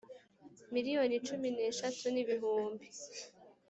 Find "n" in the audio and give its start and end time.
1.55-1.57, 2.11-2.17